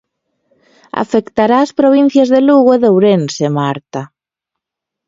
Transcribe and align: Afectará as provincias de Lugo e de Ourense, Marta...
Afectará 1.03 1.57
as 1.61 1.71
provincias 1.79 2.27
de 2.33 2.39
Lugo 2.47 2.69
e 2.73 2.81
de 2.83 2.89
Ourense, 2.93 3.45
Marta... 3.59 4.01